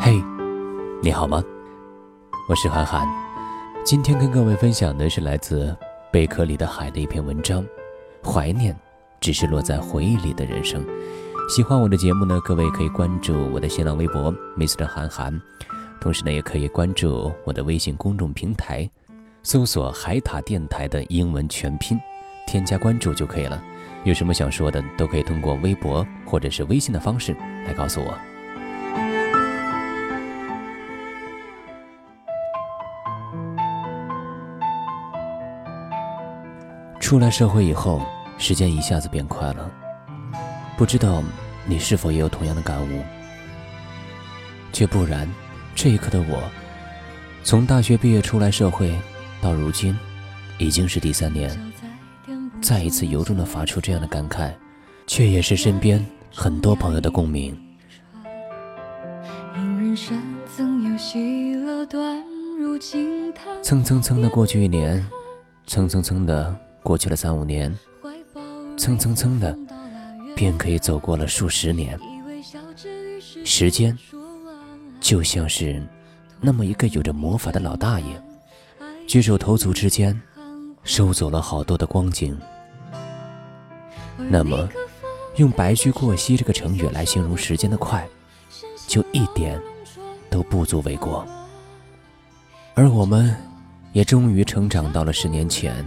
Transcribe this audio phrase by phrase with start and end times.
[0.00, 0.22] 嘿，
[1.02, 1.42] 你好吗？
[2.48, 3.04] 我是韩寒，
[3.84, 5.76] 今天跟各位分享的是来自
[6.12, 7.64] 贝壳里的海的一篇文章，
[8.24, 8.78] 《怀念
[9.18, 10.84] 只是落在回忆里的人生》。
[11.48, 14.86] 喜欢我的节目呢，各位可以关注我的新浪微博 Mr.
[14.86, 15.42] 韩寒，
[16.00, 18.88] 同时呢，也可以关注我的微信公众平台，
[19.42, 21.98] 搜索“海塔电台”的英文全拼，
[22.46, 23.60] 添加关注就可以了。
[24.04, 27.34] 有什么想说的，都可以通过微博或者是微信的方式
[27.66, 28.16] 来告诉我。
[37.00, 38.02] 出来社会以后，
[38.38, 39.70] 时间一下子变快了。
[40.76, 41.22] 不知道
[41.66, 43.02] 你是否也有同样的感悟？
[44.72, 45.28] 却不然，
[45.74, 46.42] 这一刻的我，
[47.42, 48.92] 从大学毕业出来社会，
[49.40, 49.96] 到如今，
[50.58, 51.50] 已经是第三年，
[52.64, 54.50] 再一次由衷的发出这样的感慨，
[55.06, 56.02] 却也是身边
[56.34, 57.54] 很多朋友的共鸣。
[63.62, 65.06] 蹭蹭蹭的过去一年，
[65.66, 67.70] 蹭蹭蹭的过去了三五年，
[68.78, 69.54] 蹭蹭蹭的。
[70.34, 71.96] 便可以走过了数十年，
[73.44, 73.96] 时间
[75.00, 75.80] 就像是
[76.40, 78.20] 那么一个有着魔法的老大爷，
[79.06, 80.20] 举手投足之间
[80.82, 82.36] 收走了好多的光景。
[84.16, 84.68] 那么，
[85.36, 88.06] 用“白驹过隙”这个成语来形容时间的快，
[88.86, 89.60] 就一点
[90.30, 91.26] 都不足为过。
[92.74, 93.36] 而我们，
[93.92, 95.84] 也终于成长到了十年前，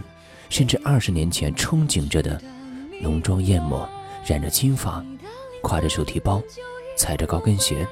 [0.49, 2.41] 甚至二十年前憧憬着的
[3.01, 3.87] 浓妆艳抹。
[4.25, 5.01] 染着金发，
[5.63, 6.41] 挎着手提包，
[6.97, 7.87] 踩着高跟鞋，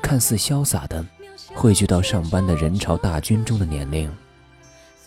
[0.00, 1.04] 看似潇洒的
[1.54, 4.10] 汇聚到上班的人潮大军中的年龄，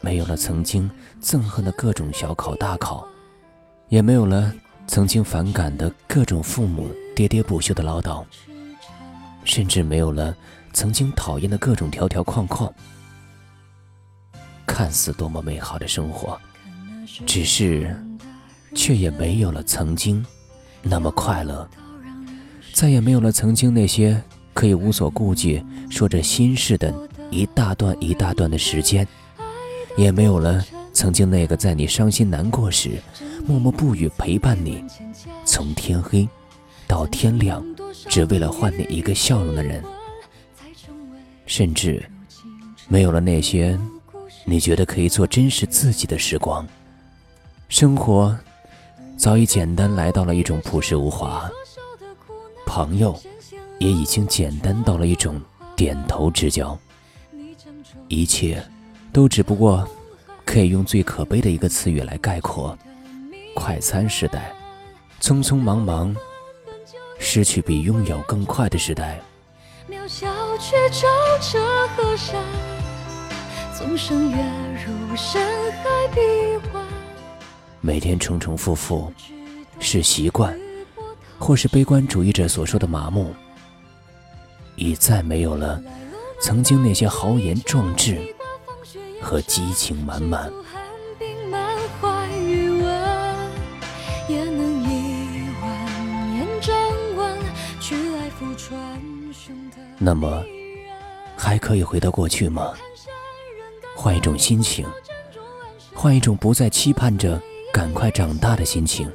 [0.01, 0.87] 没有了曾经
[1.19, 3.07] 憎恨的各种小考大考，
[3.89, 4.53] 也没有了
[4.87, 8.23] 曾经反感的各种父母喋喋不休的唠叨，
[9.43, 10.35] 甚至没有了
[10.73, 12.73] 曾经讨厌的各种条条框框。
[14.65, 16.39] 看似多么美好的生活，
[17.25, 17.95] 只是，
[18.75, 20.25] 却也没有了曾经。
[20.81, 21.67] 那么快乐，
[22.73, 24.21] 再也没有了曾经那些
[24.53, 26.93] 可以无所顾忌说着心事的
[27.29, 29.05] 一大段一大段的时间，
[29.97, 30.63] 也没有了
[30.97, 32.99] 曾经那个在你伤心难过时
[33.45, 34.83] 默默不语陪伴你，
[35.45, 36.27] 从天黑
[36.87, 37.63] 到天亮，
[38.09, 39.83] 只为了换你一个笑容的人，
[41.45, 42.03] 甚至
[42.87, 43.79] 没有了那些
[44.43, 46.67] 你觉得可以做真实自己的时光，
[47.69, 48.35] 生活。
[49.15, 51.47] 早已简单来到了一种朴实无华，
[52.65, 53.15] 朋友
[53.77, 55.39] 也已经简单到了一种
[55.75, 56.75] 点头之交，
[58.07, 58.63] 一切
[59.13, 59.87] 都只不过
[60.47, 62.75] 可以用最可悲的一个词语来概括：
[63.53, 64.55] 快餐时代，
[65.21, 66.15] 匆匆忙忙，
[67.19, 69.19] 失去比拥有更快的时代。
[69.89, 70.25] 渺小
[70.57, 71.05] 却照
[71.41, 71.59] 彻
[71.89, 72.41] 河山，
[73.77, 75.41] 纵身跃入深
[75.83, 75.97] 海。
[77.81, 79.13] 每天重重复复，
[79.79, 80.57] 是习惯，
[81.37, 83.33] 或是悲观主义者所说的麻木，
[84.75, 85.81] 已再没有了
[86.41, 88.17] 曾经那些豪言壮志
[89.27, 90.49] 和激情满满。
[99.99, 100.41] 那么，
[101.35, 102.71] 还可以回到过去吗？
[103.97, 104.87] 换一种心情，
[105.93, 107.41] 换一种不再期盼着。
[107.73, 109.11] 赶快长大的心情。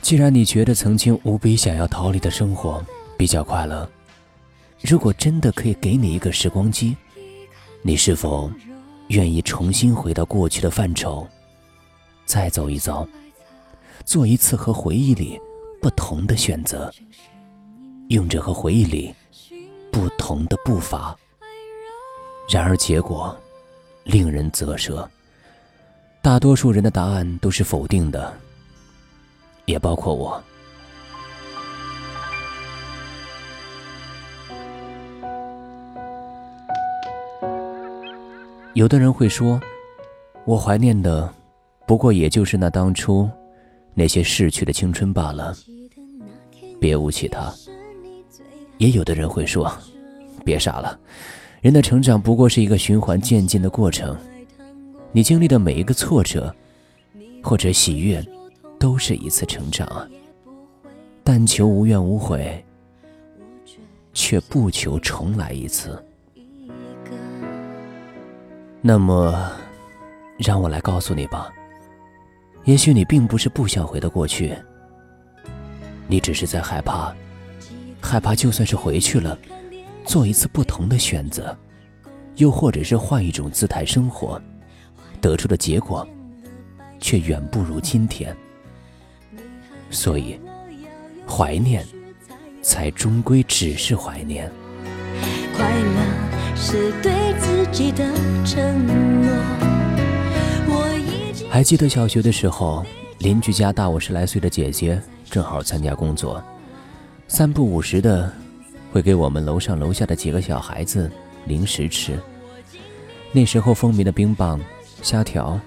[0.00, 2.82] 既然你觉得曾经无比想要逃离的生活
[3.18, 3.86] 比较快乐，
[4.80, 6.96] 如果真的可以给你一个时光机，
[7.82, 8.50] 你是否
[9.12, 11.26] 愿意重新回到过去的范畴，
[12.24, 13.06] 再走一遭，
[14.06, 15.38] 做一次和回忆里
[15.82, 16.90] 不同的选择，
[18.08, 19.14] 用着和回忆里
[19.90, 21.14] 不同的步伐？
[22.48, 23.36] 然而结果
[24.04, 25.08] 令人啧舌。
[26.22, 28.32] 大多数人的答案都是否定的，
[29.66, 30.42] 也包括我。
[38.82, 39.60] 有的人会说，
[40.44, 41.32] 我怀念的
[41.86, 43.30] 不过也就是那当初
[43.94, 45.54] 那些逝去的青春罢了，
[46.80, 47.54] 别无其他。
[48.78, 49.72] 也有的人会说，
[50.44, 50.98] 别傻了，
[51.60, 54.18] 人的成长不过是一个循环渐进的过程。
[55.12, 56.52] 你经历的每一个挫折，
[57.40, 58.20] 或者喜悦，
[58.80, 60.10] 都是一次成长！
[61.22, 62.64] 但求无怨无悔，
[64.12, 66.04] 却不求重来一次。
[68.84, 69.48] 那么，
[70.36, 71.48] 让我来告诉你吧。
[72.64, 74.52] 也许你并不是不想回到过去，
[76.08, 77.14] 你只是在害怕，
[78.00, 79.38] 害怕就算是回去了，
[80.04, 81.56] 做一次不同的选择，
[82.36, 84.42] 又或者是换一种姿态生活，
[85.20, 86.04] 得出的结果，
[86.98, 88.36] 却远不如今天。
[89.90, 90.40] 所以，
[91.24, 91.86] 怀念，
[92.62, 94.50] 才终归只是怀念。
[96.64, 98.04] 是对自己的
[98.44, 98.86] 承
[99.20, 99.32] 诺。
[101.50, 102.86] 还记得小学的时候，
[103.18, 106.40] 邻居家大我十来岁的姐姐正好参加工作，
[107.26, 108.32] 三不五时的
[108.92, 111.10] 会给我们楼上楼下的几个小孩子
[111.46, 112.16] 零食吃。
[113.32, 114.60] 那时候风靡的冰棒、
[115.02, 115.58] 虾条，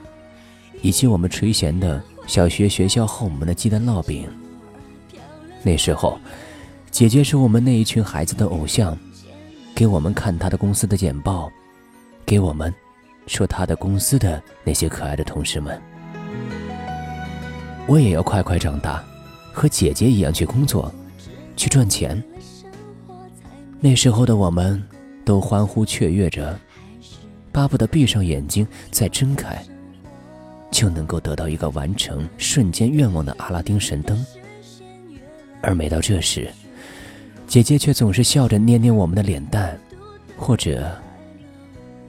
[0.81, 4.30] 以及我们垂涎的小学学校后门的鸡蛋烙饼。
[5.62, 6.18] 那时候，
[6.89, 8.98] 姐姐是我们那一群孩子的偶像。
[9.75, 11.51] 给我们看他的公司的简报，
[12.25, 12.74] 给我们
[13.27, 15.80] 说他的公司的那些可爱的同事们。
[17.86, 19.04] 我也要快快长大，
[19.51, 20.89] 和姐姐一样去工作，
[21.57, 22.24] 去赚钱。
[23.81, 24.81] 那时候的我们
[25.25, 26.57] 都欢呼雀跃着，
[27.51, 29.62] 巴不得闭上眼睛再睁开，
[30.72, 34.25] 就能够得到一个完成瞬间愿望的阿拉丁神灯。
[35.62, 36.50] 而每到这时，
[37.55, 39.79] 姐姐却总是笑着捏捏我们的脸蛋，
[40.35, 40.93] 或者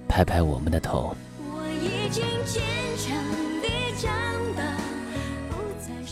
[0.08, 1.16] 拍拍我们的头。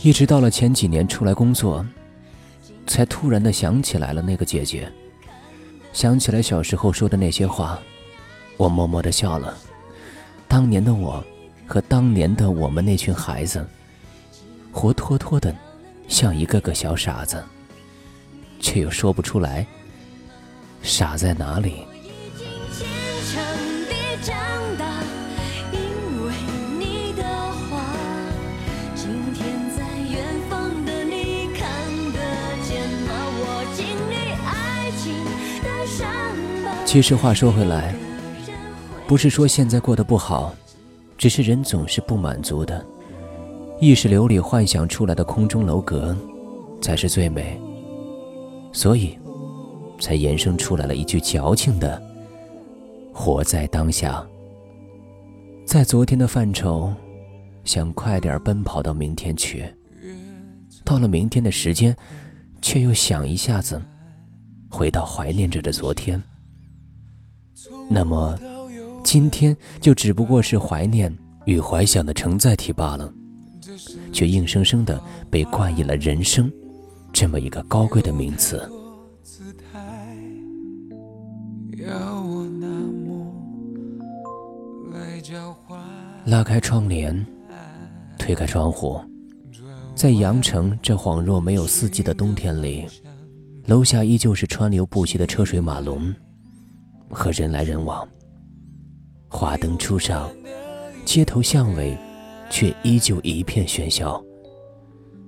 [0.01, 1.85] 一直到了前几年出来工作，
[2.87, 4.89] 才突然的想起来了那个姐姐，
[5.91, 7.77] 想起来小时候说的那些话，
[8.55, 9.57] 我默默的笑了。
[10.47, 11.21] 当年的我，
[11.67, 13.67] 和当年的我们那群孩子，
[14.71, 15.53] 活脱脱的
[16.07, 17.43] 像一个个小傻子。
[18.65, 19.63] 却又说不出来，
[20.81, 21.85] 傻在哪里？
[36.87, 37.93] 其实话说回来，
[39.05, 40.55] 不是说现在过得不好，
[41.19, 42.83] 只是人总是不满足的。
[43.79, 46.17] 意识流里幻想出来的空中楼阁，
[46.81, 47.61] 才是最美。
[48.75, 49.17] 所以，
[50.01, 51.99] 才延伸出来了一句矫情的
[53.15, 54.21] ：“活在当下。”
[55.65, 56.93] 在昨天的范畴，
[57.63, 59.61] 想快点奔跑到明天去；
[60.83, 61.95] 到了明天的时间，
[62.61, 63.81] 却又想一下子
[64.69, 66.21] 回到怀念着的昨天。
[67.89, 68.37] 那么，
[69.05, 73.11] 今天就只不过是怀念与怀想的承载体罢了，
[74.11, 75.01] 却硬生生的
[75.31, 76.51] 被冠以了人生。
[77.17, 78.69] 这么一个高贵的名词。
[86.25, 87.25] 拉开窗帘，
[88.19, 88.99] 推开窗户，
[89.95, 92.85] 在羊城这恍若没有四季的冬天里，
[93.65, 96.13] 楼下依旧是川流不息的车水马龙
[97.09, 98.05] 和人来人往。
[99.29, 100.29] 华灯初上，
[101.05, 101.97] 街头巷尾
[102.49, 104.21] 却依旧一片喧嚣。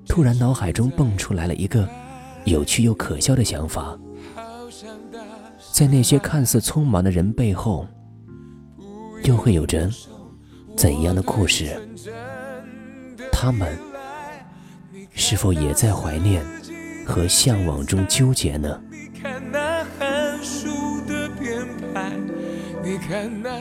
[0.08, 1.88] 突然，脑海中蹦出来了一个
[2.46, 3.98] 有趣又可笑的想法：
[5.72, 7.88] 在那些看似匆忙的人背后，
[9.24, 9.90] 又会有着
[10.76, 11.80] 怎样的故事？
[13.32, 13.78] 他们
[15.12, 16.44] 是否也在怀念
[17.06, 18.82] 和向往中纠结呢？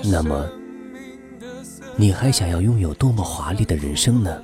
[0.04, 0.48] 那么，
[1.96, 4.40] 你还想要拥有多么华丽的人生呢？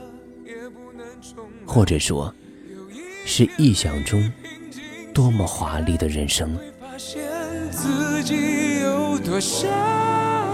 [1.73, 2.33] 或者说，
[3.25, 4.31] 是臆想中
[5.14, 6.55] 多么华丽的人生。
[6.79, 7.23] 发现
[7.71, 9.67] 自己有多狭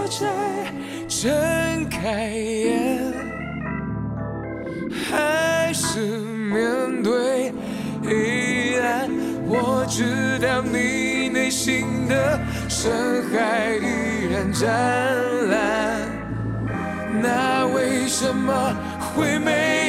[0.09, 0.73] 窄，
[1.09, 3.13] 睁开眼，
[5.09, 7.51] 还是面对
[8.01, 9.09] 黑暗。
[9.45, 14.69] 我知道你内心的深海依然湛
[15.49, 15.99] 蓝，
[17.21, 18.73] 那为什么
[19.13, 19.88] 会没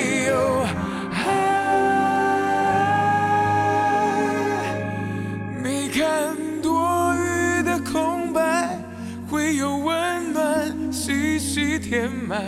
[11.91, 12.41] 填满。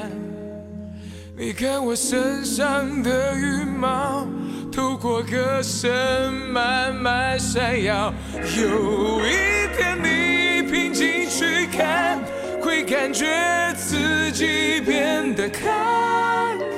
[1.37, 4.25] 你看我身上的羽毛，
[4.71, 8.15] 透过歌声慢慢闪耀。
[8.57, 12.21] 有一天你平静去看，
[12.61, 13.27] 会感觉
[13.75, 15.59] 自己变得慷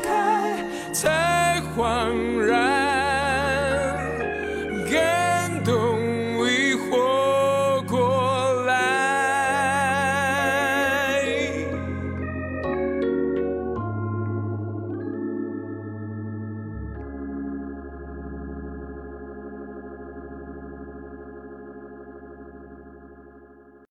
[0.02, 2.93] 慨，才恍然。